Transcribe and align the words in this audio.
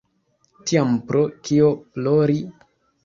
Tiam 0.71 0.95
pro 1.11 1.21
kio 1.49 1.69
plori? 1.95 2.39